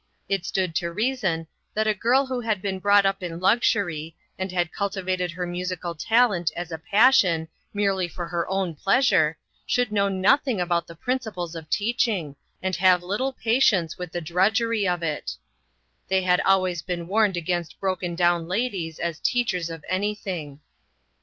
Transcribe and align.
It 0.27 0.47
stood 0.47 0.73
to 0.77 0.91
reason 0.91 1.45
that 1.75 1.85
a 1.85 1.93
girl 1.93 2.25
who 2.25 2.39
had 2.41 2.59
been 2.59 2.79
brought 2.79 3.05
up 3.05 3.21
in 3.21 3.39
luxury, 3.39 4.15
and 4.35 4.51
had 4.51 4.73
cultivated 4.73 5.29
her 5.29 5.45
musical 5.45 5.93
talent 5.93 6.51
as 6.55 6.71
a 6.71 6.79
passion, 6.79 7.47
merely 7.71 8.07
for 8.07 8.25
her 8.27 8.49
own 8.49 8.73
pleasure, 8.73 9.37
should 9.67 9.91
know 9.91 10.09
nothing 10.09 10.59
about 10.59 10.87
the 10.87 10.95
principles 10.95 11.53
of 11.53 11.69
teach 11.69 12.07
ing, 12.07 12.35
and 12.63 12.77
have 12.77 13.03
little 13.03 13.33
patience 13.33 13.99
with 13.99 14.11
the 14.11 14.23
drudg 14.23 14.59
ery 14.59 14.87
of 14.87 15.03
it. 15.03 15.35
They 16.07 16.23
had 16.23 16.41
always 16.41 16.81
been 16.81 17.07
warned 17.07 17.37
against 17.37 17.79
broken 17.79 18.15
down 18.15 18.47
ladies 18.47 18.97
as 18.97 19.19
teachers 19.19 19.69
of 19.69 19.85
anything. 19.87 20.61